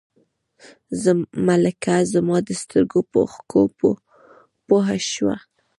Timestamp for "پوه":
4.67-4.87